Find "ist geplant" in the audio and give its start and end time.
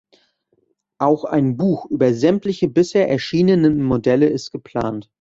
4.29-5.09